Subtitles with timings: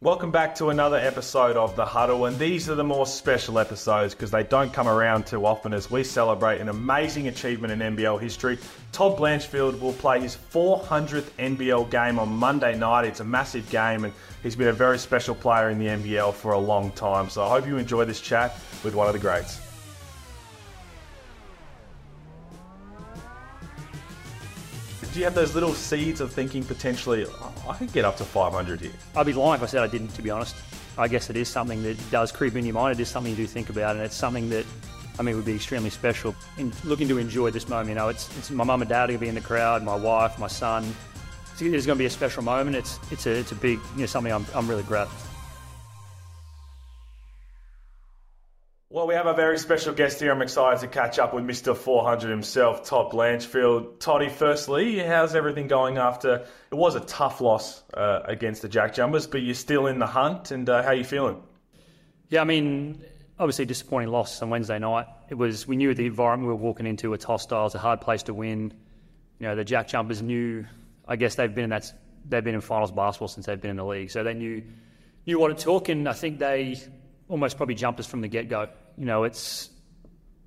[0.00, 4.14] Welcome back to another episode of The Huddle, and these are the more special episodes
[4.14, 8.20] because they don't come around too often as we celebrate an amazing achievement in NBL
[8.20, 8.58] history.
[8.92, 13.06] Todd Blanchfield will play his 400th NBL game on Monday night.
[13.06, 14.14] It's a massive game, and
[14.44, 17.28] he's been a very special player in the NBL for a long time.
[17.28, 19.67] So I hope you enjoy this chat with one of the greats.
[25.12, 28.24] Do you have those little seeds of thinking potentially, oh, I could get up to
[28.24, 28.90] 500 here?
[29.16, 30.54] I'd be lying if I said I didn't, to be honest.
[30.98, 32.98] I guess it is something that does creep in your mind.
[32.98, 34.66] It is something you do think about, and it's something that,
[35.18, 36.34] I mean, would be extremely special.
[36.58, 39.06] In looking to enjoy this moment, you know, it's, it's my mum and dad are
[39.06, 40.84] going to be in the crowd, my wife, my son.
[41.52, 42.76] It's, it's going to be a special moment.
[42.76, 45.08] It's, it's, a, it's a big, you know, something I'm, I'm really proud
[48.90, 50.32] Well, we have a very special guest here.
[50.32, 51.76] I'm excited to catch up with Mr.
[51.76, 54.00] 400 himself, Todd Blanchfield.
[54.00, 58.94] Toddy, firstly, how's everything going after it was a tough loss uh, against the Jack
[58.94, 61.42] Jumpers, but you're still in the hunt, and uh, how are you feeling?
[62.30, 63.04] Yeah, I mean,
[63.38, 65.04] obviously disappointing loss on Wednesday night.
[65.28, 67.12] It was we knew the environment we were walking into.
[67.12, 67.66] It's hostile.
[67.66, 68.72] It's a hard place to win.
[69.38, 70.64] You know, the Jack Jumpers knew.
[71.06, 71.92] I guess they've been in that.
[72.26, 74.62] They've been in finals basketball since they've been in the league, so they knew
[75.26, 76.80] knew what it took, and I think they
[77.28, 78.68] almost probably jumped us from the get go.
[78.96, 79.70] You know, it's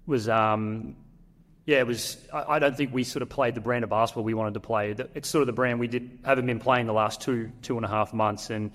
[0.05, 0.95] was um,
[1.65, 2.17] yeah, it was.
[2.33, 4.59] I, I, don't think we sort of played the brand of basketball we wanted to
[4.59, 4.95] play.
[5.13, 7.85] It's sort of the brand we did haven't been playing the last two two and
[7.85, 8.71] a half months, and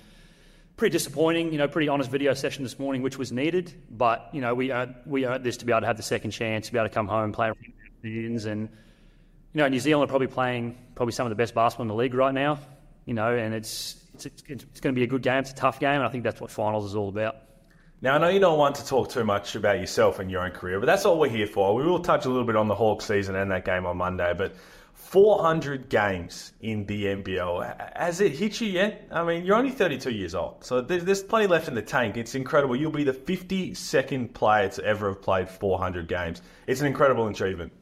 [0.76, 1.52] pretty disappointing.
[1.52, 3.74] You know, pretty honest video session this morning, which was needed.
[3.90, 6.30] But you know, we earned, we earned this to be able to have the second
[6.30, 7.52] chance, to be able to come home, and play
[8.02, 8.68] and
[9.52, 11.94] you know, New Zealand are probably playing probably some of the best basketball in the
[11.94, 12.58] league right now.
[13.04, 15.38] You know, and it's it's, it's, it's going to be a good game.
[15.38, 17.36] It's a tough game, and I think that's what finals is all about.
[18.02, 20.50] Now, I know you don't want to talk too much about yourself and your own
[20.50, 21.74] career, but that's all we're here for.
[21.74, 24.34] We will touch a little bit on the Hawks season and that game on Monday,
[24.36, 24.54] but
[24.92, 27.96] 400 games in the NBL.
[27.96, 29.08] Has it hit you yet?
[29.10, 32.18] I mean, you're only 32 years old, so there's plenty left in the tank.
[32.18, 32.76] It's incredible.
[32.76, 36.42] You'll be the 52nd player to ever have played 400 games.
[36.66, 37.72] It's an incredible achievement.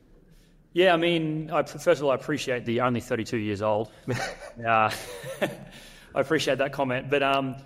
[0.74, 3.90] Yeah, I mean, I, first of all, I appreciate the only 32 years old.
[4.10, 4.14] uh,
[5.40, 5.50] I
[6.14, 7.56] appreciate that comment, but um,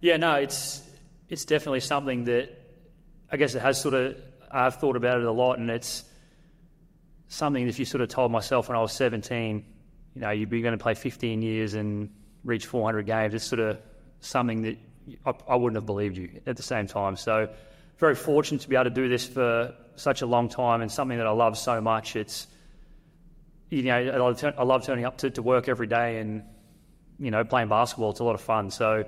[0.00, 0.82] yeah, no, it's
[1.28, 2.50] it's definitely something that
[3.30, 4.16] I guess it has sort of,
[4.50, 6.04] I've thought about it a lot, and it's
[7.28, 9.64] something that if you sort of told myself when I was 17,
[10.14, 12.10] you know, you'd be going to play 15 years and
[12.44, 13.80] reach 400 games, it's sort of
[14.20, 14.78] something that
[15.26, 17.16] I, I wouldn't have believed you at the same time.
[17.16, 17.48] So,
[17.98, 21.16] very fortunate to be able to do this for such a long time and something
[21.18, 22.16] that I love so much.
[22.16, 22.48] It's,
[23.70, 26.42] you know, I love turning up to, to work every day and,
[27.18, 28.10] you know, playing basketball.
[28.10, 28.70] It's a lot of fun.
[28.70, 29.04] So,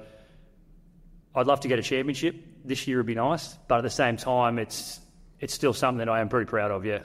[1.36, 2.34] I'd love to get a championship.
[2.64, 5.00] This year would be nice, but at the same time, it's
[5.38, 6.86] it's still something that I am pretty proud of.
[6.86, 7.00] Yeah.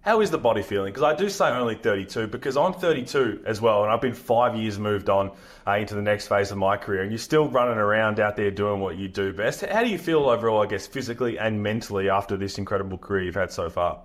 [0.00, 0.92] How is the body feeling?
[0.92, 4.56] Because I do say only 32 because I'm 32 as well, and I've been five
[4.56, 5.32] years moved on
[5.66, 8.50] uh, into the next phase of my career, and you're still running around out there
[8.50, 9.64] doing what you do best.
[9.64, 13.34] How do you feel overall, I guess, physically and mentally after this incredible career you've
[13.34, 14.00] had so far?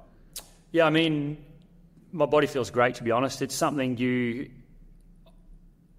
[0.72, 1.44] Yeah, I mean,
[2.12, 3.42] my body feels great to be honest.
[3.42, 4.52] It's something you.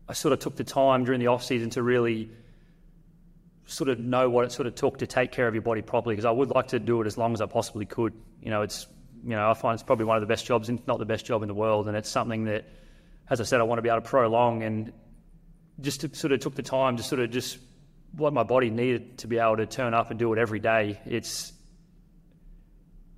[0.09, 2.31] I sort of took the time during the off season to really
[3.67, 6.15] sort of know what it sort of took to take care of your body properly
[6.15, 8.13] because I would like to do it as long as I possibly could.
[8.43, 8.87] You know, it's
[9.23, 11.25] you know I find it's probably one of the best jobs, if not the best
[11.25, 12.67] job in the world, and it's something that,
[13.31, 14.93] as I said, I want to be able to prolong and
[15.81, 17.59] just to, sort of took the time to sort of just
[18.13, 21.01] what my body needed to be able to turn up and do it every day.
[21.07, 21.53] It's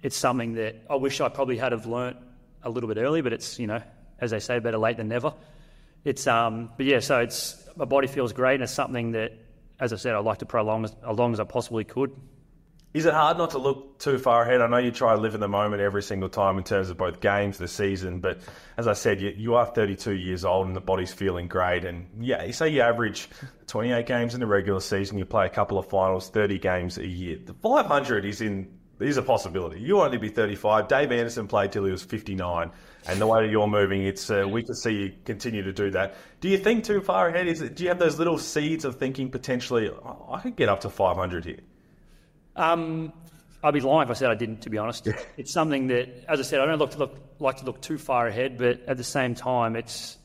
[0.03, 2.19] it's something that I wish I probably had have learnt
[2.63, 3.83] a little bit early, but it's you know
[4.19, 5.35] as they say, better late than never.
[6.05, 9.33] It's um, but yeah, so it's my body feels great, and it's something that
[9.79, 12.13] as I said, I'd like to prolong as, as long as I possibly could.
[12.95, 14.63] Is it hard not to look too far ahead?
[14.63, 16.97] I know you try to live in the moment every single time in terms of
[16.97, 18.41] both games, the season, but
[18.79, 21.85] as I said, you, you are 32 years old and the body's feeling great.
[21.85, 23.29] And yeah, you say you average
[23.67, 27.07] 28 games in the regular season, you play a couple of finals, 30 games a
[27.07, 27.39] year.
[27.45, 29.81] The 500 is in is a possibility.
[29.81, 30.89] You to be 35.
[30.89, 32.71] Dave Andersen played till he was 59,
[33.07, 35.91] and the way that you're moving, it's uh, we can see you continue to do
[35.91, 36.15] that.
[36.41, 37.47] Do you think too far ahead?
[37.47, 37.77] Is it?
[37.77, 40.91] Do you have those little seeds of thinking potentially oh, I could get up to
[40.91, 41.61] 500 here?
[42.55, 43.13] Um,
[43.63, 44.63] I'd be lying if I said I didn't.
[44.63, 47.59] To be honest, it's something that, as I said, I don't look to look, like
[47.59, 50.17] to look too far ahead, but at the same time, it's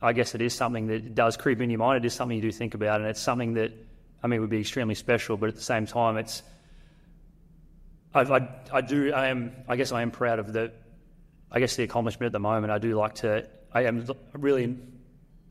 [0.00, 2.04] I guess it is something that does creep in your mind.
[2.04, 3.72] It is something you do think about, and it's something that
[4.22, 5.36] I mean would be extremely special.
[5.36, 6.42] But at the same time, it's
[8.16, 9.12] I, I, I, do.
[9.12, 9.52] I am.
[9.68, 10.72] I guess I am proud of the.
[11.50, 12.72] I guess the accomplishment at the moment.
[12.72, 13.46] I do like to.
[13.72, 14.92] I am really in,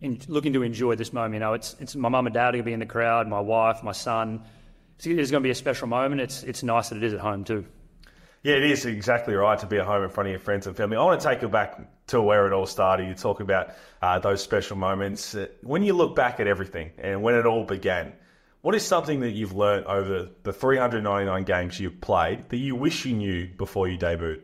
[0.01, 1.35] in, looking to enjoy this moment.
[1.35, 3.27] You know, it's it's my mum and dad are going to be in the crowd.
[3.27, 4.44] My wife, my son.
[4.97, 6.21] It's, it's going to be a special moment.
[6.21, 7.65] It's it's nice that it is at home too.
[8.41, 10.77] Yeah, it is exactly right to be at home in front of your friends and
[10.77, 10.97] family.
[10.97, 13.07] I want to take you back to where it all started.
[13.07, 13.71] You talk about
[14.03, 15.33] uh, those special moments.
[15.33, 18.13] Uh, when you look back at everything and when it all began,
[18.65, 23.06] What is something that you've learnt over the 399 games you've played that you wish
[23.06, 24.41] you knew before you debuted?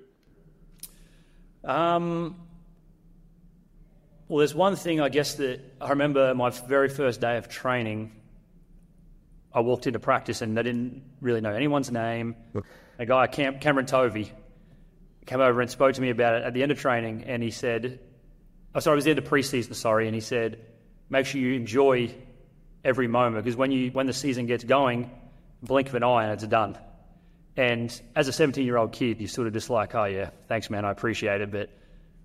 [1.64, 2.40] Um,
[4.28, 8.12] well, there's one thing I guess that I remember my very first day of training.
[9.56, 12.36] I walked into practice and they didn't really know anyone's name.
[13.00, 14.32] A guy, Cam- Cameron Tovey,
[15.26, 17.50] came over and spoke to me about it at the end of training, and he
[17.50, 18.00] said,
[18.76, 19.74] "Oh, sorry, it was the end of preseason.
[19.74, 20.64] Sorry," and he said,
[21.10, 22.14] "Make sure you enjoy
[22.84, 25.12] every moment because when you when the season gets going,
[25.62, 26.78] blink of an eye and it's done."
[27.58, 30.70] And as a 17 year old kid, you're sort of just like, "Oh yeah, thanks,
[30.70, 31.70] man, I appreciate it," but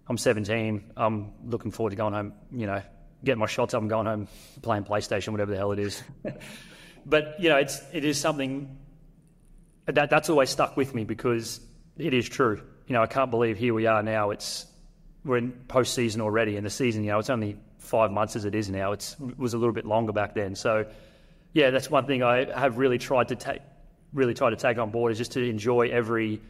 [0.08, 0.92] I'm 17.
[0.96, 2.82] I'm looking forward to going home, you know,
[3.24, 4.28] getting my shots up and going home
[4.62, 6.02] playing PlayStation, whatever the hell it is.
[7.06, 8.78] but, you know, it's, it is something
[9.86, 11.60] that, that's always stuck with me because
[11.98, 12.62] it is true.
[12.86, 14.30] You know, I can't believe here we are now.
[14.30, 14.66] It's,
[15.24, 17.56] we're in postseason already, and the season, you know, it's only
[17.86, 18.92] five months as it is now.
[18.92, 20.54] It was a little bit longer back then.
[20.54, 20.86] So,
[21.52, 23.62] yeah, that's one thing I have really tried to take,
[24.12, 26.40] really tried to take on board is just to enjoy every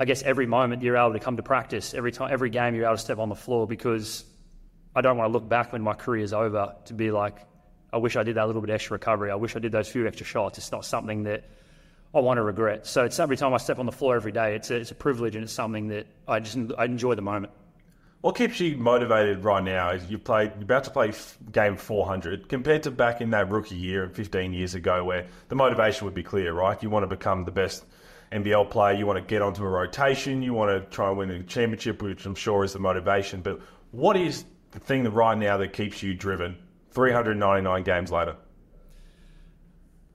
[0.00, 2.86] I guess every moment you're able to come to practice, every time, every game you're
[2.86, 4.24] able to step on the floor because
[4.96, 7.36] I don't want to look back when my career is over to be like,
[7.92, 9.30] I wish I did that little bit extra recovery.
[9.30, 10.56] I wish I did those few extra shots.
[10.56, 11.44] It's not something that
[12.14, 12.86] I want to regret.
[12.86, 14.94] So it's every time I step on the floor every day, it's a, it's a
[14.94, 17.52] privilege and it's something that I just I enjoy the moment.
[18.20, 21.12] What keeps you motivated right now is you played, you're about to play
[21.52, 26.04] game 400 compared to back in that rookie year 15 years ago where the motivation
[26.04, 26.82] would be clear, right?
[26.82, 27.86] You want to become the best
[28.30, 31.30] NBL player, you want to get onto a rotation, you want to try and win
[31.30, 33.40] a championship, which I'm sure is the motivation.
[33.40, 36.58] But what is the thing that right now that keeps you driven
[36.90, 38.36] 399 games later?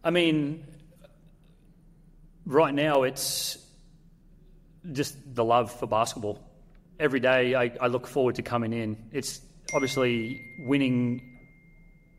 [0.04, 0.64] I mean,
[2.46, 3.58] right now it's
[4.92, 6.52] just the love for basketball.
[7.00, 9.10] Every day I, I look forward to coming in.
[9.12, 9.42] It's
[9.74, 11.40] obviously winning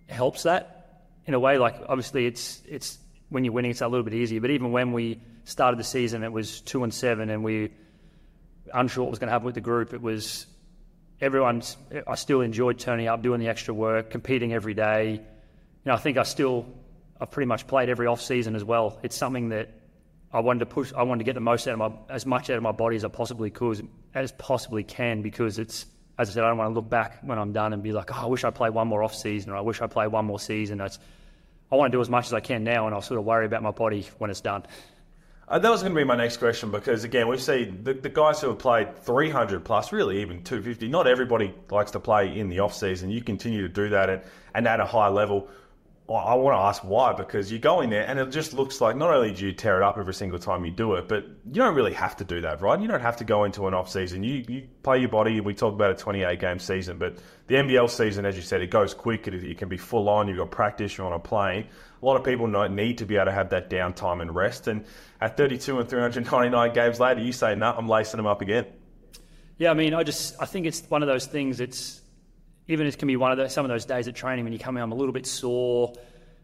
[0.09, 1.59] helps that in a way.
[1.59, 4.41] Like obviously it's it's when you're winning it's a little bit easier.
[4.41, 7.73] But even when we started the season, it was two and seven, and we
[8.73, 9.95] unsure what was going to happen with the group.
[9.95, 10.47] It was
[11.21, 11.63] everyone.
[12.07, 15.13] I still enjoyed turning up, doing the extra work, competing every day.
[15.13, 15.21] You
[15.85, 16.67] know, I think I still,
[17.21, 18.99] I've pretty much played every off season as well.
[19.03, 19.71] It's something that
[20.33, 20.93] I wanted to push.
[20.93, 22.97] I wanted to get the most out of my, as much out of my body
[22.97, 25.87] as I possibly could, as possibly can, because it's.
[26.19, 28.11] As I said, I don't want to look back when I'm done and be like,
[28.11, 30.25] oh, I wish I played one more off season, or I wish I played one
[30.25, 30.81] more season.
[30.81, 30.89] I
[31.71, 33.63] want to do as much as I can now, and I'll sort of worry about
[33.63, 34.65] my body when it's done.
[35.49, 38.09] Uh, that was going to be my next question because again we see the, the
[38.09, 40.89] guys who have played 300 plus, really even 250.
[40.89, 43.11] Not everybody likes to play in the off season.
[43.11, 44.23] You continue to do that and,
[44.55, 45.49] and at a high level.
[46.09, 48.97] I want to ask why because you go in there and it just looks like
[48.97, 51.55] not only do you tear it up every single time you do it, but you
[51.55, 52.81] don't really have to do that, right?
[52.81, 54.23] You don't have to go into an off season.
[54.23, 55.41] You you play your body.
[55.41, 57.17] We talk about a 28 game season, but
[57.49, 59.27] the NBL season, as you said, it goes quick.
[59.27, 60.29] It, it can be full on.
[60.29, 60.97] You've got practice.
[60.97, 61.67] You're on a plane.
[62.01, 64.69] A lot of people need to be able to have that downtime and rest.
[64.69, 64.85] And
[65.21, 68.67] at 32 and 399 games later, you say, "No, nah, I'm lacing them up again."
[69.59, 71.59] Yeah, I mean, I just I think it's one of those things.
[71.59, 72.01] It's
[72.69, 74.59] even it can be one of those, some of those days at training when you
[74.59, 75.95] come in, I'm a little bit sore.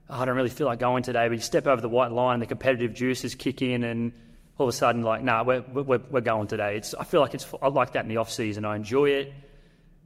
[0.09, 1.27] Oh, I don't really feel like going today.
[1.29, 4.13] But you step over the white line, the competitive juices kick in, and
[4.59, 6.77] all of a sudden, like, nah, we're, we're, we're going today.
[6.77, 8.65] It's, I feel like it's, I like that in the off season.
[8.65, 9.33] I enjoy it.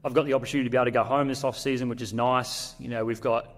[0.05, 2.15] I've got the opportunity to be able to go home this off season, which is
[2.15, 2.75] nice.
[2.79, 3.49] You know, we've got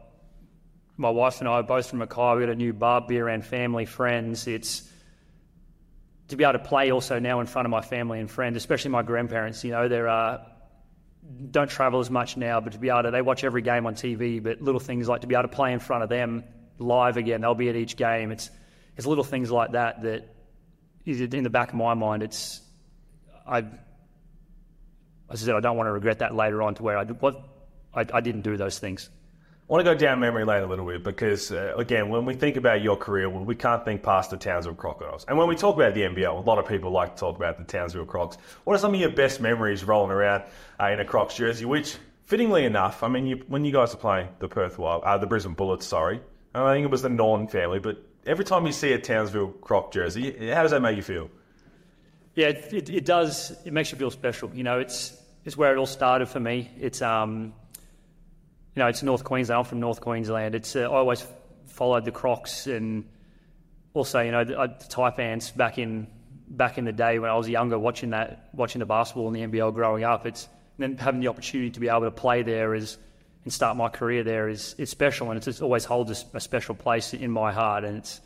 [0.96, 2.37] my wife and I are both from Mackay.
[2.37, 4.47] We've got a new bar, beer, and family, friends.
[4.47, 4.90] It's
[6.28, 8.90] to be able to play also now in front of my family and friends, especially
[8.90, 9.62] my grandparents.
[9.62, 10.42] You know, they're uh,
[11.50, 13.94] don't travel as much now, but to be able to, they watch every game on
[13.94, 16.44] TV, but little things like to be able to play in front of them
[16.78, 18.30] live again, they'll be at each game.
[18.30, 18.50] It's,
[18.97, 20.35] it's little things like that that
[21.04, 22.23] is in the back of my mind.
[22.23, 22.61] It's,
[23.47, 23.58] I,
[25.30, 27.42] as I said, I don't want to regret that later on to where I, what,
[27.94, 29.11] I, I didn't do those things.
[29.68, 32.32] I want to go down memory lane a little bit because, uh, again, when we
[32.32, 35.26] think about your career, well, we can't think past the Townsville Crocodiles.
[35.28, 37.58] And when we talk about the NBL, a lot of people like to talk about
[37.58, 38.38] the Townsville Crocs.
[38.64, 40.44] What are some of your best memories rolling around
[40.80, 41.66] uh, in a Crocs jersey?
[41.66, 45.18] Which, fittingly enough, I mean, you, when you guys are playing the Perth Wild, uh,
[45.18, 46.22] the Brisbane Bullets, sorry,
[46.54, 49.92] I think it was the Norton family, but every time you see a Townsville Croc
[49.92, 51.30] jersey, how does that make you feel?
[52.34, 53.50] Yeah, it, it, it does.
[53.66, 54.50] It makes you feel special.
[54.54, 56.70] You know, it's it's where it all started for me.
[56.80, 57.52] It's um,
[58.78, 59.58] you know, it's North Queensland.
[59.58, 60.54] I'm from North Queensland.
[60.54, 61.26] It's uh, I always
[61.66, 63.08] followed the Crocs and
[63.92, 66.06] also, you know, the, uh, the Taipans back in
[66.47, 69.58] back in the day when I was younger, watching that, watching the basketball in the
[69.58, 70.26] NBL growing up.
[70.26, 72.99] It's then having the opportunity to be able to play there is
[73.42, 76.40] and start my career there is it's special, and it's, it always holds a, a,
[76.40, 77.82] special place in my heart.
[77.82, 78.20] And it's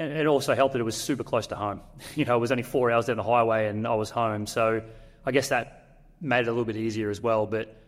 [0.00, 1.80] and it also helped that it was super close to home.
[2.16, 4.48] You know, it was only four hours down the highway, and I was home.
[4.48, 4.82] So
[5.24, 7.46] I guess that made it a little bit easier as well.
[7.46, 7.81] But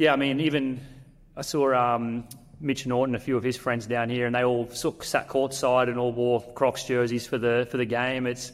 [0.00, 0.80] yeah, I mean, even
[1.36, 2.26] I saw um,
[2.58, 5.98] Mitch Norton, a few of his friends down here, and they all sat courtside and
[5.98, 8.26] all wore Crocs jerseys for the for the game.
[8.26, 8.50] It's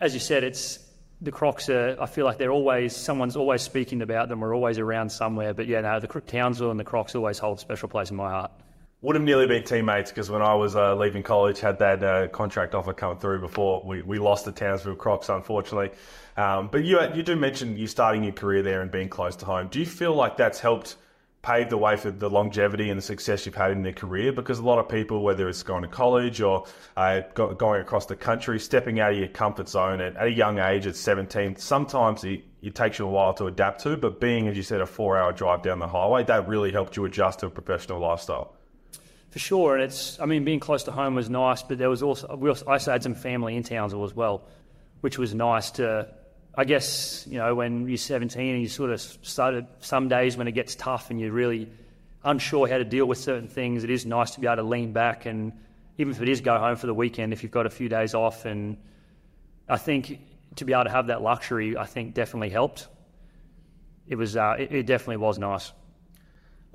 [0.00, 0.80] as you said, it's
[1.20, 1.96] the Crocs are.
[2.00, 4.40] I feel like they're always someone's always speaking about them.
[4.40, 5.54] We're always around somewhere.
[5.54, 8.28] But yeah, no, the Townsville and the Crocs always hold a special place in my
[8.28, 8.50] heart.
[9.02, 12.28] Would have nearly been teammates because when I was uh, leaving college, had that uh,
[12.28, 15.90] contract offer come through before we, we lost the Townsville Crocs, unfortunately.
[16.38, 19.44] Um, but you you do mention you starting your career there and being close to
[19.44, 19.68] home.
[19.68, 20.96] Do you feel like that's helped
[21.42, 24.32] pave the way for the longevity and the success you've had in their career?
[24.32, 26.64] Because a lot of people, whether it's going to college or
[26.96, 30.58] uh, going across the country, stepping out of your comfort zone at, at a young
[30.58, 33.98] age, at 17, sometimes it, it, takes you a while to adapt to.
[33.98, 37.04] But being, as you said, a four-hour drive down the highway, that really helped you
[37.04, 38.55] adjust to a professional lifestyle.
[39.30, 40.18] For sure, and it's.
[40.18, 42.92] I mean, being close to home was nice, but there was also also, I also
[42.92, 44.44] had some family in Townsville as well,
[45.00, 46.08] which was nice to
[46.58, 50.48] I guess, you know, when you're 17 and you sort of started some days when
[50.48, 51.68] it gets tough and you're really
[52.24, 54.92] unsure how to deal with certain things, it is nice to be able to lean
[54.92, 55.52] back and
[55.98, 58.14] even if it is go home for the weekend, if you've got a few days
[58.14, 58.46] off.
[58.46, 58.78] And
[59.68, 60.18] I think
[60.56, 62.88] to be able to have that luxury, I think definitely helped.
[64.08, 65.72] It was, uh, it, it, definitely was nice.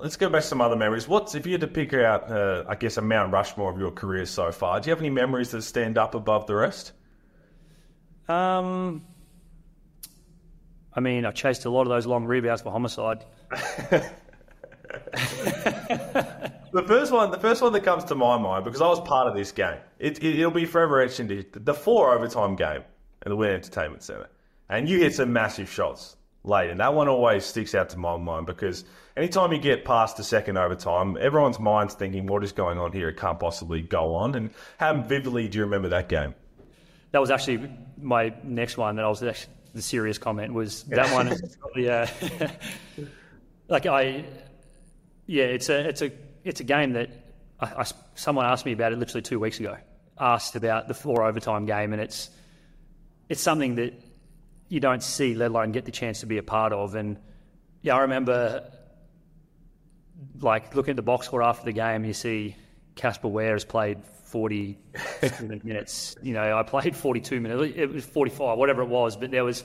[0.02, 1.06] Let's go back to some other memories.
[1.06, 3.92] What's if you had to pick out, uh, I guess, a Mount Rushmore of your
[3.92, 4.80] career so far?
[4.80, 6.90] Do you have any memories that stand up above the rest?
[8.28, 9.04] Um,
[10.92, 13.24] I mean, I chased a lot of those long rebounds for homicide.
[13.50, 14.10] the
[16.84, 19.36] first one, the first one that comes to my mind because I was part of
[19.36, 19.78] this game.
[20.00, 22.82] It, it, will be forever etched into the four overtime game
[23.22, 24.30] at the WIN Entertainment Centre,
[24.68, 28.16] and you hit some massive shots late, and that one always sticks out to my
[28.16, 28.84] mind because
[29.16, 33.08] anytime you get past the second overtime, everyone's mind's thinking, "What is going on here?
[33.08, 36.34] It can't possibly go on." And how vividly do you remember that game?
[37.12, 41.12] That was actually my next one that I was actually the serious comment was that
[41.12, 41.34] one.
[41.76, 42.08] yeah,
[42.40, 42.48] uh,
[43.68, 44.24] like I,
[45.26, 46.12] yeah, it's a it's a
[46.44, 47.10] it's a game that
[47.60, 49.76] I, I, someone asked me about it literally two weeks ago.
[50.18, 52.30] Asked about the four overtime game, and it's
[53.28, 53.94] it's something that
[54.68, 56.94] you don't see, let alone get the chance to be a part of.
[56.94, 57.18] And
[57.82, 58.70] yeah, I remember
[60.40, 62.56] like looking at the box score after the game, you see
[62.94, 64.78] Casper Ware has played 40
[65.62, 66.16] minutes.
[66.22, 67.74] You know, I played 42 minutes.
[67.76, 69.16] It was 45, whatever it was.
[69.16, 69.62] But there was,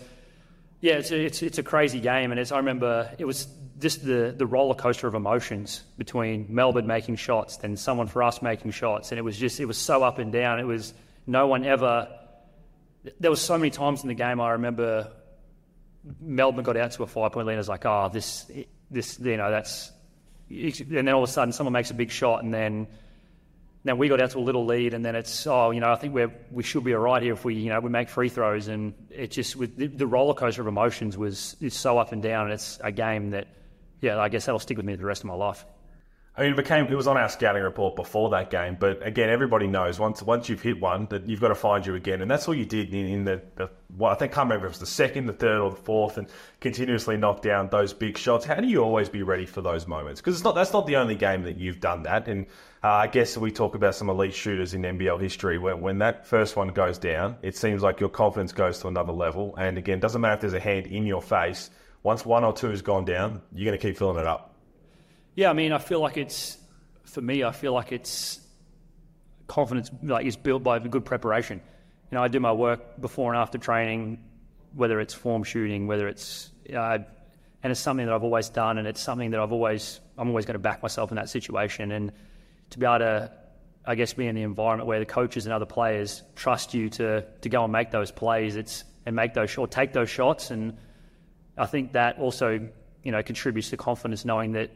[0.81, 2.31] yeah, it's a, it's, it's a crazy game.
[2.31, 3.47] And it's, I remember it was
[3.79, 8.41] just the, the roller coaster of emotions between Melbourne making shots, then someone for us
[8.41, 9.11] making shots.
[9.11, 10.59] And it was just, it was so up and down.
[10.59, 10.93] It was
[11.25, 12.09] no one ever,
[13.19, 15.11] there was so many times in the game I remember
[16.19, 17.53] Melbourne got out to a five point lead.
[17.53, 18.49] And I was like, oh, this,
[18.89, 19.91] this, you know, that's,
[20.49, 22.87] and then all of a sudden someone makes a big shot and then,
[23.87, 25.95] now we got out to a little lead, and then it's oh, you know, I
[25.95, 28.27] think we we should be all right here if we you know we make free
[28.27, 32.21] throws, and it just with the, roller coaster of emotions was is so up and
[32.21, 33.47] down, and it's a game that
[34.01, 35.65] yeah, I guess that'll stick with me the rest of my life.
[36.37, 39.27] I mean, it became it was on our scouting report before that game, but again,
[39.27, 42.29] everybody knows once once you've hit one that you've got to find you again, and
[42.29, 44.73] that's all you did in, in the, the well, I think I can't remember if
[44.73, 46.27] it was the second, the third, or the fourth, and
[46.59, 48.45] continuously knock down those big shots.
[48.45, 50.21] How do you always be ready for those moments?
[50.21, 52.45] Because it's not that's not the only game that you've done that, and
[52.83, 55.57] uh, I guess we talk about some elite shooters in NBL history.
[55.57, 59.13] When when that first one goes down, it seems like your confidence goes to another
[59.13, 61.71] level, and again, doesn't matter if there's a hand in your face.
[62.03, 64.46] Once one or two has gone down, you're going to keep filling it up.
[65.37, 66.57] Yeah, I mean, I feel like it's
[67.03, 68.39] for me, I feel like it's
[69.45, 71.61] confidence like is built by good preparation.
[72.11, 74.17] You know, I do my work before and after training,
[74.73, 76.97] whether it's form shooting, whether it's uh,
[77.61, 80.47] and it's something that I've always done, and it's something that I've always I'm always
[80.47, 82.11] going to back myself in that situation, and
[82.71, 83.31] to be able to,
[83.85, 87.23] I guess, be in the environment where the coaches and other players trust you to
[87.41, 90.75] to go and make those plays, it's and make those or take those shots, and
[91.59, 92.67] I think that also
[93.03, 94.71] you know contributes to confidence, knowing that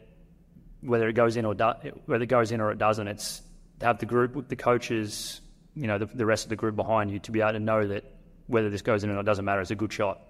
[0.82, 1.72] whether it goes in or do,
[2.06, 3.08] whether it goes in or it doesn't.
[3.08, 3.42] It's
[3.80, 5.40] to have the group, the coaches,
[5.74, 7.86] you know, the, the rest of the group behind you to be able to know
[7.86, 8.04] that
[8.46, 9.60] whether this goes in or it doesn't matter.
[9.60, 10.20] It's a good shot.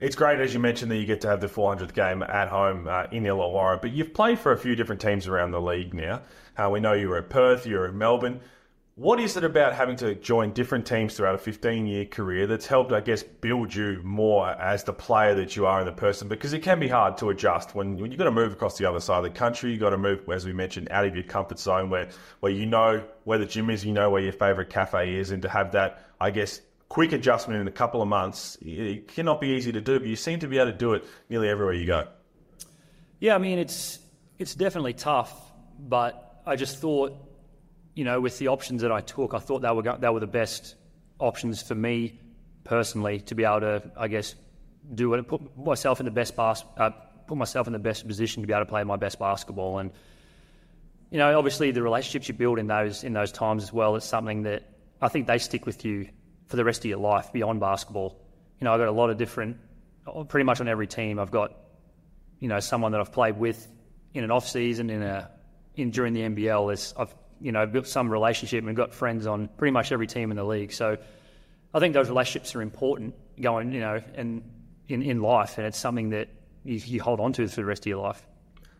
[0.00, 2.88] It's great, as you mentioned, that you get to have the 400th game at home
[2.88, 6.22] uh, in Illawarra, but you've played for a few different teams around the league now.
[6.56, 8.40] Uh, we know you were at Perth, you were at Melbourne.
[8.96, 12.66] What is it about having to join different teams throughout a 15 year career that's
[12.66, 16.28] helped, I guess, build you more as the player that you are and the person?
[16.28, 18.88] Because it can be hard to adjust when, when you've got to move across the
[18.88, 19.72] other side of the country.
[19.72, 22.08] You've got to move, as we mentioned, out of your comfort zone where,
[22.38, 25.42] where you know where the gym is, you know where your favourite cafe is, and
[25.42, 29.48] to have that, I guess, quick adjustment in a couple of months, it cannot be
[29.48, 31.86] easy to do, but you seem to be able to do it nearly everywhere you
[31.86, 32.06] go.
[33.18, 33.98] Yeah, I mean, it's,
[34.38, 35.32] it's definitely tough,
[35.80, 37.33] but I just thought
[37.94, 40.26] you know, with the options that I took, I thought they were they were the
[40.26, 40.74] best
[41.18, 42.18] options for me
[42.64, 44.34] personally to be able to, I guess,
[44.94, 46.90] do what put myself in the best bas- uh,
[47.26, 49.78] put myself in the best position to be able to play my best basketball.
[49.78, 49.92] And
[51.10, 54.04] you know, obviously the relationships you build in those in those times as well is
[54.04, 54.64] something that
[55.00, 56.08] I think they stick with you
[56.46, 58.20] for the rest of your life beyond basketball.
[58.60, 59.58] You know, I've got a lot of different,
[60.28, 61.18] pretty much on every team.
[61.18, 61.54] I've got,
[62.40, 63.66] you know, someone that I've played with
[64.12, 65.30] in an off season, in a
[65.76, 66.68] in during the NBL.
[66.68, 70.30] There's, I've you know built some relationship and got friends on pretty much every team
[70.30, 70.72] in the league.
[70.72, 70.96] So
[71.72, 74.42] I think those relationships are important going, you know, and
[74.88, 76.28] in, in life, and it's something that
[76.64, 78.24] you, you hold on to for the rest of your life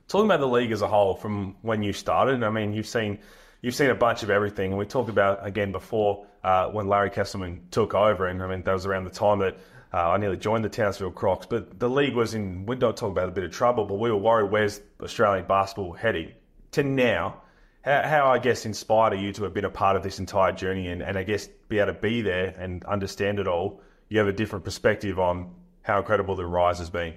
[0.08, 3.18] talking about the league as a whole from when you started, I mean, you've seen
[3.61, 7.11] you've seen a bunch of everything, and we talked about again before uh, when Larry
[7.11, 9.56] Kestelman took over, and I mean that was around the time that.
[9.92, 13.12] Uh, I nearly joined the Townsville Crocs, but the league was in, we don't talk
[13.12, 16.32] about a bit of trouble, but we were worried where's Australian basketball heading.
[16.73, 17.42] To now,
[17.85, 20.53] how, how, I guess inspired are you to have been a part of this entire
[20.53, 23.81] journey and, and I guess be able to be there and understand it all?
[24.09, 27.14] You have a different perspective on how incredible the rise has been.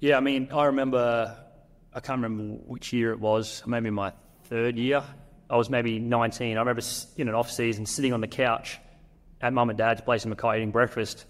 [0.00, 1.36] Yeah, I mean, I remember
[1.92, 4.12] I can't remember which year it was, maybe my
[4.44, 5.02] third year.
[5.48, 6.56] I was maybe 19.
[6.56, 6.82] I remember
[7.16, 8.78] in an off season sitting on the couch
[9.40, 11.26] at mum and dad's place in Mackay eating breakfast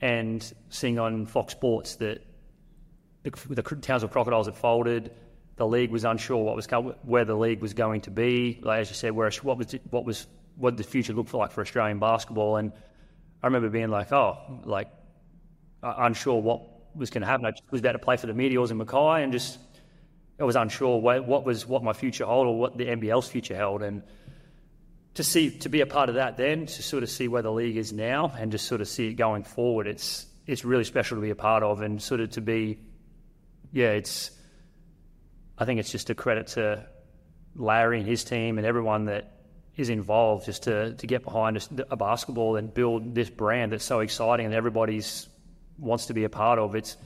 [0.00, 2.24] and seeing on Fox Sports that
[3.22, 5.12] the, the Townsville Crocodiles had folded.
[5.60, 6.66] The league was unsure what was
[7.02, 8.58] where the league was going to be.
[8.62, 10.26] Like as you said, where what was what was
[10.56, 12.56] what the future looked like for Australian basketball.
[12.56, 12.72] And
[13.42, 14.88] I remember being like, oh, like
[15.82, 16.62] unsure what
[16.94, 17.44] was going to happen.
[17.44, 19.58] I was about to play for the Meteors in Mackay and just
[20.40, 23.54] I was unsure what, what was what my future held or what the NBL's future
[23.54, 24.02] held, and
[25.12, 27.52] to see to be a part of that, then to sort of see where the
[27.52, 31.18] league is now, and just sort of see it going forward, it's it's really special
[31.18, 32.78] to be a part of, and sort of to be,
[33.72, 34.30] yeah, it's.
[35.60, 36.86] I think it's just a credit to
[37.54, 39.30] Larry and his team and everyone that
[39.76, 43.84] is involved just to, to get behind a, a basketball and build this brand that's
[43.84, 45.28] so exciting and everybody's
[45.78, 46.74] wants to be a part of.
[46.74, 46.96] It's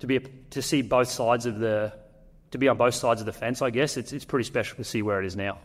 [0.00, 0.20] to be a,
[0.50, 1.92] to see both sides of the
[2.52, 4.84] to be on both sides of the fence, I guess, it's, it's pretty special to
[4.84, 5.58] see where it is now.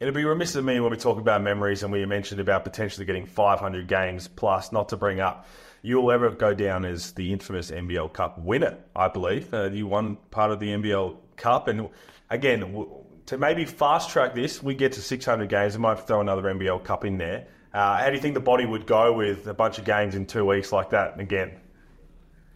[0.00, 3.06] It'd be remiss of me when we talk about memories and we mentioned about potentially
[3.06, 5.46] getting 500 games plus, not to bring up
[5.84, 9.52] you'll ever go down as the infamous NBL Cup winner, I believe.
[9.52, 11.68] Uh, you won part of the NBL Cup.
[11.68, 11.88] And
[12.30, 12.86] again,
[13.26, 15.76] to maybe fast track this, we get to 600 games.
[15.76, 17.46] We might throw another NBL Cup in there.
[17.72, 20.26] Uh, how do you think the body would go with a bunch of games in
[20.26, 21.52] two weeks like that again?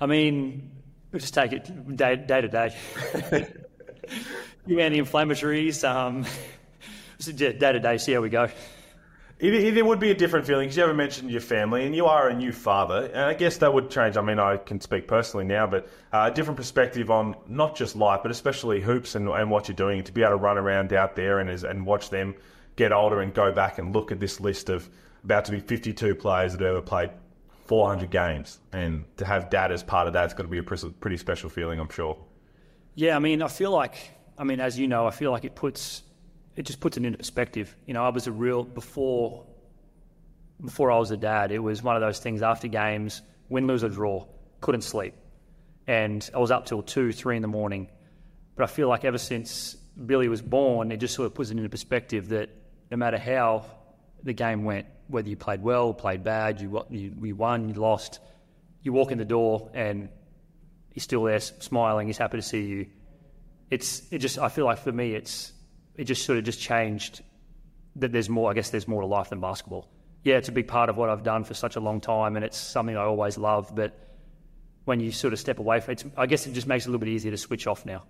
[0.00, 0.70] I mean,
[1.10, 2.76] we'll just take it day, day to day.
[4.66, 5.88] you anti-inflammatories.
[5.88, 6.24] Um,
[7.34, 8.48] day to day, see how we go.
[9.40, 12.06] It, it, would be a different feeling because you haven't mentioned your family and you
[12.06, 13.06] are a new father.
[13.06, 14.16] And I guess that would change.
[14.16, 17.94] I mean, I can speak personally now, but uh, a different perspective on not just
[17.94, 20.92] life, but especially hoops and, and what you're doing to be able to run around
[20.92, 22.34] out there and, and watch them
[22.74, 24.88] get older and go back and look at this list of
[25.22, 27.10] about to be 52 players that have ever played
[27.66, 28.58] 400 games.
[28.72, 31.48] And to have dad as part of that, it's got to be a pretty special
[31.48, 32.18] feeling, I'm sure.
[32.94, 35.54] Yeah, I mean, I feel like, I mean, as you know, I feel like it
[35.54, 36.02] puts,
[36.58, 37.74] it just puts it into perspective.
[37.86, 39.46] You know, I was a real before,
[40.62, 41.52] before I was a dad.
[41.52, 44.26] It was one of those things after games, win, lose or draw,
[44.60, 45.14] couldn't sleep,
[45.86, 47.88] and I was up till two, three in the morning.
[48.56, 51.56] But I feel like ever since Billy was born, it just sort of puts it
[51.56, 52.50] into perspective that
[52.90, 53.64] no matter how
[54.24, 58.18] the game went, whether you played well, played bad, you you, you won, you lost,
[58.82, 60.08] you walk in the door and
[60.92, 62.08] he's still there smiling.
[62.08, 62.86] He's happy to see you.
[63.70, 65.52] It's it just I feel like for me it's
[65.98, 67.22] it just sort of just changed
[67.96, 68.50] that there's more.
[68.50, 69.90] I guess there's more to life than basketball.
[70.24, 72.44] Yeah, it's a big part of what I've done for such a long time, and
[72.44, 73.74] it's something I always love.
[73.74, 73.98] But
[74.84, 76.90] when you sort of step away from it, I guess it just makes it a
[76.92, 78.04] little bit easier to switch off now.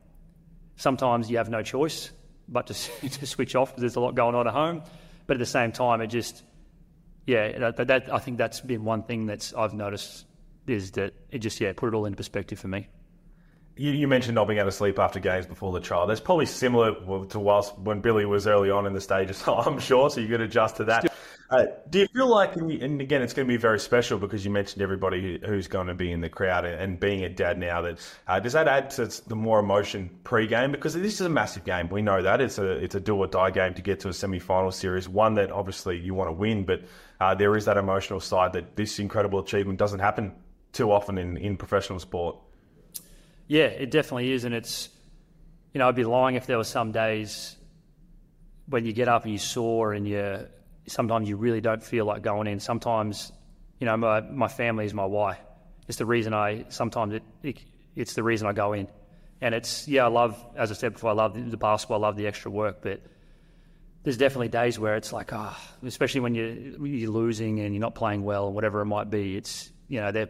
[0.77, 2.13] Sometimes you have no choice
[2.47, 2.75] but to,
[3.09, 4.83] to switch off because there's a lot going on at home.
[5.27, 6.45] But at the same time, it just,
[7.27, 10.25] yeah, that, that, I think that's been one thing that's I've noticed
[10.67, 12.89] is that it just yeah put it all into perspective for me.
[13.79, 16.07] You, you, mentioned not being able to sleep after games before the trial.
[16.07, 19.43] That's probably similar to whilst when Billy was early on in the stages.
[19.47, 21.13] I'm sure, so you could adjust to that.
[21.51, 24.51] Uh, do you feel like, and again, it's going to be very special because you
[24.51, 27.81] mentioned everybody who's going to be in the crowd and being a dad now.
[27.81, 31.65] That uh, does that add to the more emotion pre-game because this is a massive
[31.65, 31.89] game.
[31.89, 34.13] We know that it's a it's a do or die game to get to a
[34.13, 35.09] semi-final series.
[35.09, 36.83] One that obviously you want to win, but
[37.19, 40.35] uh, there is that emotional side that this incredible achievement doesn't happen
[40.73, 42.37] too often in, in professional sport.
[43.49, 44.91] Yeah, it definitely is, and it's
[45.73, 47.57] you know I'd be lying if there were some days
[48.67, 50.47] when you get up and you sore and you
[50.87, 52.61] sometimes you really don't feel like going in.
[52.61, 53.33] Sometimes
[53.81, 55.39] you know my my family is my why.
[55.89, 57.59] It's the reason I sometimes it, it
[57.97, 58.87] it's the reason I go in,
[59.41, 62.07] and it's yeah I love as I said before I love the, the basketball, I
[62.07, 63.01] love the extra work, but
[64.03, 67.81] there's definitely days where it's like ah, oh, especially when you you're losing and you're
[67.81, 69.39] not playing well whatever it might be.
[69.39, 70.29] It's you know they're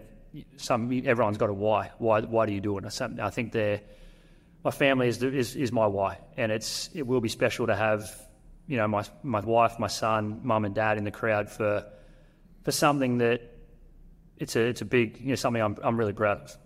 [0.57, 1.93] some everyone's got a why.
[1.99, 2.85] Why why do you do it?
[3.21, 3.81] I think they're
[4.65, 8.11] my family is, is is my why, and it's it will be special to have
[8.67, 11.85] you know my my wife, my son, mum and dad in the crowd for
[12.65, 13.41] for something that
[14.37, 16.57] it's a it's a big you know something I'm I'm really proud of.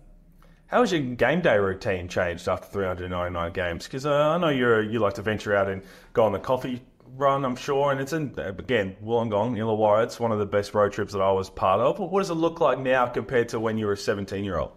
[0.67, 3.83] How has your game day routine changed after 399 games?
[3.85, 5.83] Because uh, I know you're you like to venture out and
[6.13, 6.81] go on the coffee
[7.15, 10.03] run, I'm sure, and it's in again Wollongong, Illawarra.
[10.03, 11.99] It's one of the best road trips that I was part of.
[11.99, 14.71] What does it look like now compared to when you were a 17 year old?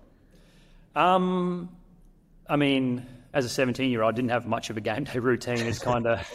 [0.94, 1.70] Um,
[2.48, 5.18] I mean, as a 17 year old, I didn't have much of a game day
[5.18, 5.58] routine.
[5.58, 6.28] It's kind of.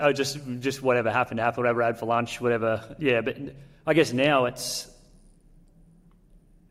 [0.00, 2.96] oh, just just whatever happened to happen, whatever I had for lunch, whatever.
[2.98, 3.36] Yeah, but
[3.86, 4.88] I guess now it's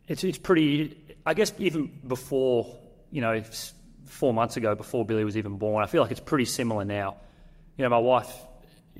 [0.08, 0.98] it's it's pretty.
[1.26, 2.78] I guess even before
[3.12, 3.44] you know
[4.12, 7.18] four months ago, before Billy was even born, I feel like it's pretty similar now.
[7.78, 8.32] You know, my wife,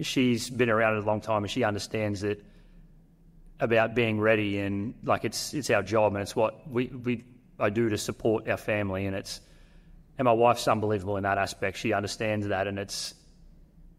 [0.02, 2.44] she's been around it a long time, and she understands that
[3.60, 7.24] about being ready and like it's it's our job and it's what we we
[7.60, 9.40] I do to support our family and it's
[10.18, 11.78] and my wife's unbelievable in that aspect.
[11.78, 13.14] She understands that and it's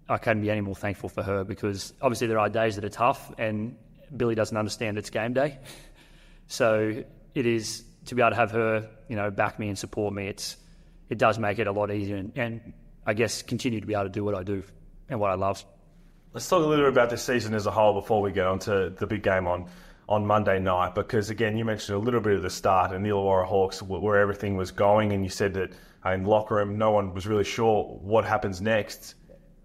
[0.09, 2.89] I couldn't be any more thankful for her because obviously there are days that are
[2.89, 3.77] tough and
[4.15, 5.59] Billy doesn't understand it's game day.
[6.49, 7.03] So
[7.35, 10.27] it is to be able to have her, you know, back me and support me.
[10.27, 10.57] It's
[11.11, 12.73] it does make it a lot easier and, and
[13.07, 14.63] I guess continue to be able to do what I do
[15.09, 15.65] and what I love.
[16.33, 18.59] Let's talk a little bit about this season as a whole before we get on
[18.61, 19.69] to the big game on,
[20.09, 20.95] on Monday night.
[20.95, 24.19] Because, again, you mentioned a little bit of the start and the Illawarra Hawks, where
[24.19, 25.73] everything was going, and you said that
[26.07, 29.15] uh, in locker room, no one was really sure what happens next.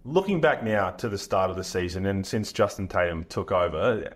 [0.04, 4.14] Looking back now to the start of the season and since Justin Tatum took over,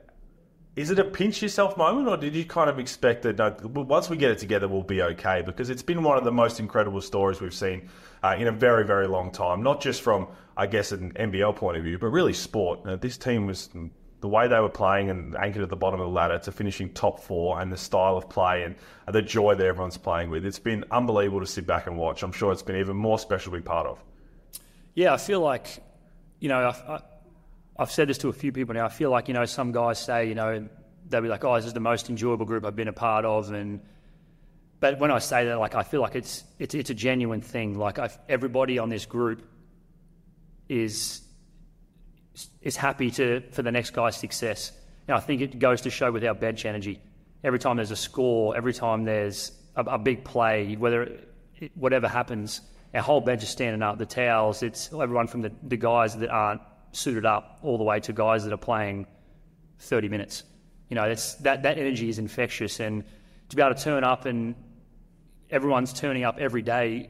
[0.75, 3.53] is it a pinch yourself moment, or did you kind of expect that no,
[3.83, 5.41] once we get it together, we'll be okay?
[5.45, 7.89] Because it's been one of the most incredible stories we've seen
[8.23, 9.63] uh, in a very, very long time.
[9.63, 12.79] Not just from, I guess, an NBL point of view, but really sport.
[12.85, 13.69] Uh, this team was
[14.21, 16.93] the way they were playing and anchored at the bottom of the ladder to finishing
[16.93, 18.75] top four, and the style of play and
[19.13, 20.45] the joy that everyone's playing with.
[20.45, 22.23] It's been unbelievable to sit back and watch.
[22.23, 24.01] I'm sure it's been even more special to be part of.
[24.93, 25.83] Yeah, I feel like,
[26.39, 27.01] you know, I, I
[27.77, 28.85] I've said this to a few people now.
[28.85, 30.67] I feel like you know some guys say you know
[31.07, 33.51] they'll be like, "Oh, this is the most enjoyable group I've been a part of,"
[33.51, 33.81] and
[34.81, 37.77] but when I say that, like I feel like it's it's it's a genuine thing.
[37.77, 39.43] Like I've, everybody on this group
[40.67, 41.21] is
[42.61, 44.71] is happy to for the next guy's success.
[45.07, 46.99] And I think it goes to show with our bench energy.
[47.43, 52.07] Every time there's a score, every time there's a, a big play, whether it, whatever
[52.07, 52.61] happens,
[52.93, 53.99] our whole bench is standing up.
[53.99, 57.99] The towels, it's everyone from the, the guys that aren't suited up all the way
[58.01, 59.07] to guys that are playing
[59.79, 60.43] 30 minutes.
[60.89, 62.79] You know, that, that energy is infectious.
[62.79, 63.03] And
[63.49, 64.55] to be able to turn up and
[65.49, 67.09] everyone's turning up every day,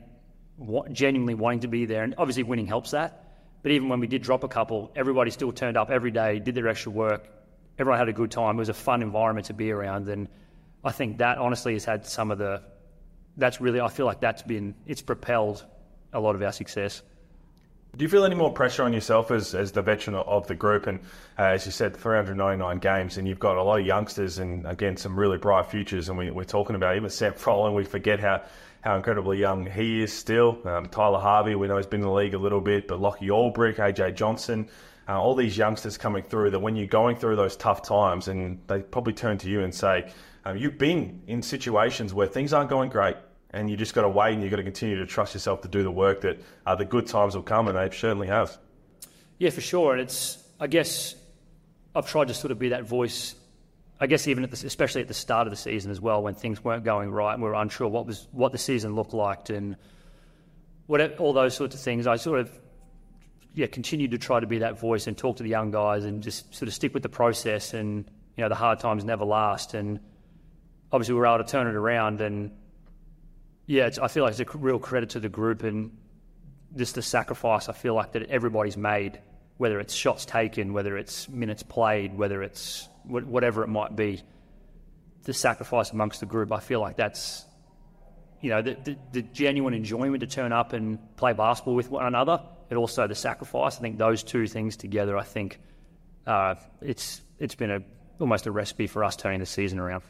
[0.91, 3.17] genuinely wanting to be there, and obviously winning helps that.
[3.63, 6.55] But even when we did drop a couple, everybody still turned up every day, did
[6.55, 7.27] their extra work.
[7.77, 8.55] Everyone had a good time.
[8.55, 10.07] It was a fun environment to be around.
[10.09, 10.27] And
[10.83, 12.63] I think that honestly has had some of the,
[13.37, 15.63] that's really, I feel like that's been, it's propelled
[16.11, 17.01] a lot of our success.
[17.97, 20.87] Do you feel any more pressure on yourself as, as the veteran of the group?
[20.87, 20.99] And
[21.37, 24.95] uh, as you said, 399 games, and you've got a lot of youngsters and, again,
[24.95, 26.07] some really bright futures.
[26.07, 28.43] And we, are talking about even Sam Froling, we forget how,
[28.79, 30.57] how incredibly young he is still.
[30.65, 33.27] Um, Tyler Harvey, we know he's been in the league a little bit, but Lockie
[33.27, 34.69] Olbrich, AJ Johnson,
[35.09, 38.61] uh, all these youngsters coming through that when you're going through those tough times, and
[38.67, 40.09] they probably turn to you and say,
[40.45, 43.17] um, You've been in situations where things aren't going great
[43.51, 45.67] and you just got to wait and you've got to continue to trust yourself to
[45.67, 48.57] do the work that uh, the good times will come, and they certainly have.
[49.37, 49.93] Yeah, for sure.
[49.93, 51.15] And it's, I guess,
[51.95, 53.35] I've tried to sort of be that voice.
[53.99, 56.35] I guess even at the, especially at the start of the season as well, when
[56.35, 59.49] things weren't going right and we were unsure what was what the season looked like
[59.49, 59.75] and
[60.87, 62.07] whatever, all those sorts of things.
[62.07, 62.59] I sort of
[63.53, 66.23] yeah continued to try to be that voice and talk to the young guys and
[66.23, 67.73] just sort of stick with the process.
[67.73, 69.73] And you know the hard times never last.
[69.73, 69.99] And
[70.91, 72.51] obviously we were able to turn it around and
[73.71, 75.97] yeah, I feel like it's a real credit to the group and
[76.75, 79.21] just the sacrifice I feel like that everybody's made,
[79.55, 84.23] whether it's shots taken, whether it's minutes played, whether it's whatever it might be.
[85.23, 87.45] The sacrifice amongst the group, I feel like that's,
[88.41, 92.05] you know, the, the, the genuine enjoyment to turn up and play basketball with one
[92.05, 93.77] another, but also the sacrifice.
[93.77, 95.61] I think those two things together, I think
[96.27, 97.81] uh, it's it's been a
[98.19, 100.03] almost a recipe for us turning the season around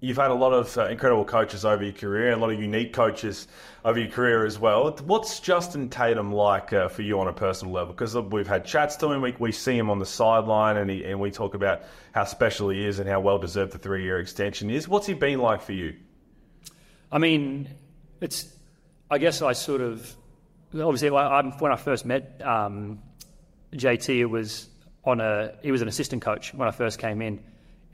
[0.00, 2.92] you've had a lot of uh, incredible coaches over your career, a lot of unique
[2.92, 3.48] coaches
[3.84, 4.90] over your career as well.
[5.04, 7.94] What's Justin Tatum like uh, for you on a personal level?
[7.94, 11.04] Because we've had chats to him, we, we see him on the sideline, and, he,
[11.04, 11.82] and we talk about
[12.12, 14.88] how special he is and how well deserved the three year extension is.
[14.88, 15.96] What's he been like for you?
[17.10, 17.68] I mean,
[18.20, 18.54] it's.
[19.10, 20.14] I guess I sort of
[20.74, 22.98] obviously when I first met um,
[23.72, 24.68] JT, it was
[25.02, 27.42] on a he was an assistant coach when I first came in,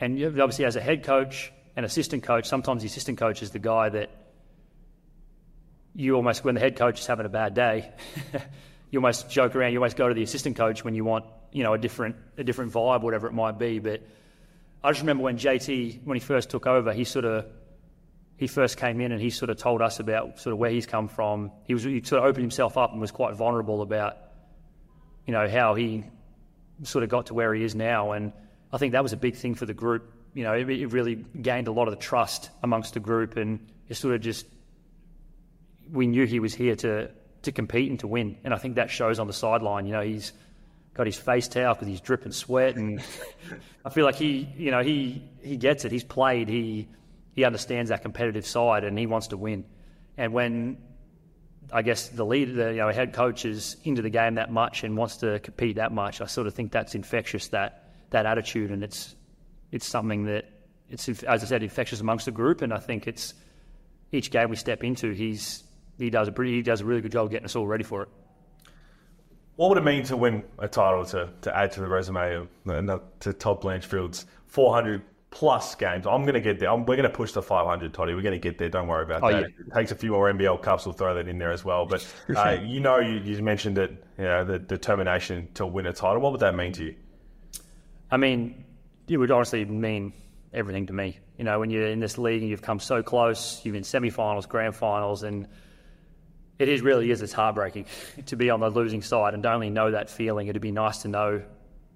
[0.01, 3.59] and obviously as a head coach an assistant coach, sometimes the assistant coach is the
[3.59, 4.11] guy that
[5.95, 7.93] you almost when the head coach is having a bad day,
[8.91, 9.73] you almost joke around.
[9.73, 12.45] You almost go to the assistant coach when you want you know a different a
[12.45, 13.79] different vibe, whatever it might be.
[13.79, 14.03] But
[14.83, 17.47] I just remember when JT when he first took over, he sort of
[18.37, 20.87] he first came in and he sort of told us about sort of where he's
[20.87, 21.53] come from.
[21.65, 24.17] He was he sort of opened himself up and was quite vulnerable about
[25.27, 26.05] you know how he
[26.83, 28.13] sort of got to where he is now.
[28.13, 28.33] And
[28.73, 30.13] I think that was a big thing for the group.
[30.35, 33.67] You know, it, it really gained a lot of the trust amongst the group, and
[33.89, 34.47] it sort of just
[35.91, 37.11] we knew he was here to
[37.43, 38.37] to compete and to win.
[38.45, 39.87] And I think that shows on the sideline.
[39.87, 40.33] You know, he's
[40.95, 43.03] got his face towel because he's dripping sweat, and
[43.85, 45.93] I feel like he, you know, he he gets it.
[45.93, 46.49] He's played.
[46.49, 46.89] He
[47.33, 49.65] he understands that competitive side, and he wants to win.
[50.17, 50.79] And when
[51.73, 54.85] I guess the leader, the you know, head coach is into the game that much
[54.85, 56.21] and wants to compete that much.
[56.21, 59.15] I sort of think that's infectious that that attitude, and it's
[59.75, 60.45] it's something that
[60.89, 63.35] it's as I said infectious amongst the group, and I think it's
[64.13, 65.65] each game we step into, he's
[65.99, 68.03] he does a pretty, he does a really good job getting us all ready for
[68.05, 68.09] it.
[69.57, 73.11] What would it mean to win a title to, to add to the resume of
[73.21, 76.07] to Todd Blanchfield's 400 plus games.
[76.07, 76.71] I'm going to get there.
[76.71, 78.15] I'm, we're going to push the 500, Toddy.
[78.15, 78.69] We're going to get there.
[78.69, 79.41] Don't worry about oh, that.
[79.41, 79.67] Yeah.
[79.67, 80.87] It takes a few more NBL Cups.
[80.87, 81.87] We'll throw that in there as well.
[81.87, 82.07] But
[82.37, 86.21] uh, you know, you, you, mentioned that you know the determination to win a title.
[86.21, 86.95] What would that mean to you?
[88.11, 88.64] I mean,
[89.09, 90.13] it would honestly mean
[90.53, 91.19] everything to me.
[91.37, 94.47] You know, when you're in this league and you've come so close, you've been semi-finals,
[94.47, 95.49] grand finals, and
[96.59, 97.21] it is really is.
[97.23, 97.87] It's heartbreaking
[98.27, 100.47] to be on the losing side and to only know that feeling.
[100.49, 101.43] It'd be nice to know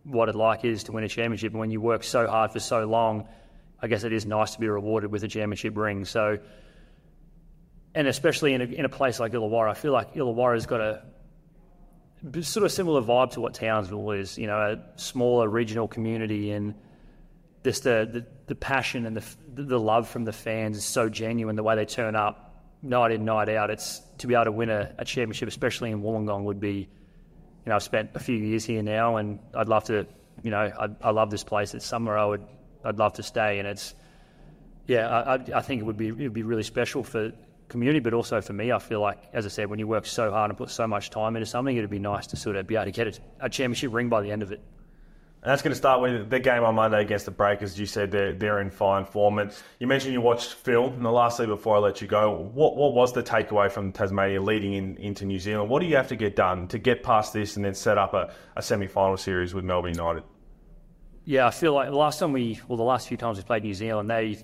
[0.05, 1.53] what it like is to win a championship.
[1.53, 3.29] And when you work so hard for so long,
[3.81, 6.05] I guess it is nice to be rewarded with a championship ring.
[6.05, 6.39] So,
[7.95, 11.03] and especially in a, in a place like Illawarra, I feel like Illawarra's got a
[12.43, 14.37] sort of similar vibe to what Townsville is.
[14.37, 16.75] You know, a smaller regional community, and
[17.69, 21.57] just the the, the passion and the the love from the fans is so genuine.
[21.57, 24.71] The way they turn up night in night out, it's to be able to win
[24.71, 26.89] a, a championship, especially in Wollongong, would be
[27.69, 30.07] you know, I've spent a few years here now, and I'd love to,
[30.43, 31.75] you know, I, I love this place.
[31.75, 32.43] It's somewhere I would,
[32.83, 33.95] I'd love to stay, and it's,
[34.87, 37.33] yeah, I, I think it would be, it would be really special for
[37.69, 38.73] community, but also for me.
[38.73, 41.11] I feel like, as I said, when you work so hard and put so much
[41.11, 43.51] time into something, it'd be nice to sort of be able to get a, a
[43.51, 44.63] championship ring by the end of it.
[45.41, 47.79] And that's going to start with the game on Monday against the Breakers.
[47.79, 49.39] You said they're, they're in fine form.
[49.39, 50.87] And you mentioned you watched Phil.
[50.87, 54.43] And the lastly, before I let you go, what, what was the takeaway from Tasmania
[54.43, 55.71] leading in, into New Zealand?
[55.71, 58.15] What do you have to get done to get past this and then set up
[58.15, 60.25] a, a semi final series with Melbourne United?
[61.25, 63.63] Yeah, I feel like the last time we, well, the last few times we played
[63.63, 64.39] New Zealand, they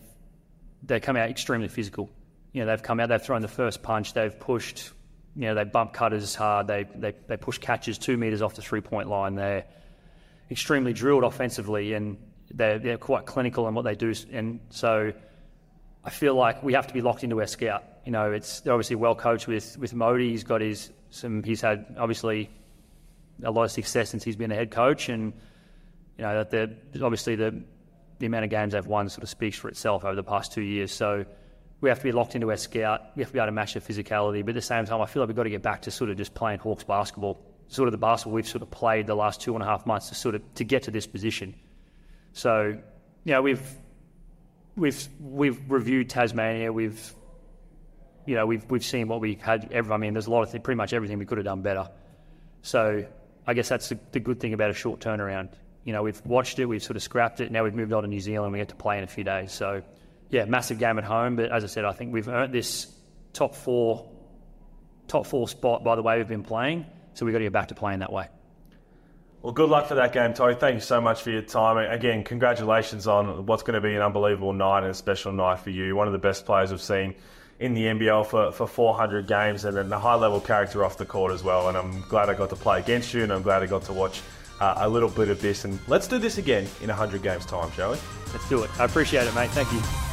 [0.85, 2.09] they come out extremely physical.
[2.53, 4.93] You know, they've come out, they've thrown the first punch, they've pushed,
[5.35, 8.63] you know, they bump cutters hard, they they, they push catches two metres off the
[8.63, 9.65] three point line there
[10.51, 12.17] extremely drilled offensively and
[12.53, 14.15] they're, they're quite clinical in what they do.
[14.33, 15.13] And so
[16.05, 17.85] I feel like we have to be locked into our scout.
[18.05, 20.31] You know, it's they're obviously well coached with with Mody.
[20.31, 21.43] He's got his some.
[21.43, 22.51] He's had obviously
[23.43, 25.33] a lot of success since he's been a head coach, and
[26.19, 27.63] you know that the obviously the
[28.19, 30.61] the amount of games they've won sort of speaks for itself over the past two
[30.61, 30.93] years.
[30.93, 31.25] So
[31.81, 33.01] we have to be locked into our scout.
[33.17, 35.07] We have to be able to match their physicality, but at the same time, I
[35.07, 37.89] feel like we've got to get back to sort of just playing Hawks basketball sort
[37.89, 40.15] of the basketball we've sort of played the last two and a half months to
[40.15, 41.55] sort of to get to this position.
[42.33, 42.79] So,
[43.25, 43.63] you know, we've
[44.77, 46.73] we've we've reviewed Tasmania.
[46.73, 47.15] We've
[48.27, 49.73] you know we've we've seen what we had.
[49.73, 51.63] Every, I mean, there's a lot of th- pretty much everything we could have done
[51.63, 51.89] better.
[52.63, 53.07] So,
[53.47, 55.51] I guess that's the, the good thing about a short turnaround.
[55.85, 57.53] You know, we've watched it, we've sort of scrapped it.
[57.53, 58.53] Now we've moved on to New Zealand.
[58.53, 59.53] We get to play in a few days.
[59.53, 59.83] So,
[60.31, 61.37] yeah, massive game at home.
[61.37, 62.91] But as I said, I think we've earned this
[63.33, 64.09] top four
[65.07, 66.87] top four spot by the way we've been playing.
[67.15, 68.29] So we've got to get back to playing that way.
[69.43, 70.55] Well, good luck for that game, Toddy.
[70.55, 71.77] Thank you so much for your time.
[71.77, 75.69] Again, congratulations on what's going to be an unbelievable night and a special night for
[75.69, 75.95] you.
[75.95, 77.15] One of the best players we've seen
[77.61, 81.33] in the NBL for, for 400 games and a high level character off the court
[81.33, 81.69] as well.
[81.69, 83.93] And I'm glad I got to play against you and I'm glad I got to
[83.93, 84.23] watch
[84.61, 85.67] uh, a little bit of this.
[85.67, 87.99] And let's do this again in 100 games' time, shall we?
[88.33, 88.71] Let's do it.
[88.81, 89.51] I appreciate it, mate.
[89.51, 90.04] Thank you.